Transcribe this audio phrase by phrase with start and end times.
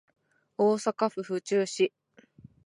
[0.57, 1.93] 大阪府豊中市